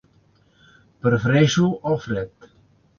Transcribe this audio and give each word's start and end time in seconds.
Prefereixo 1.07 1.71
el 1.93 2.03
fred. 2.09 2.55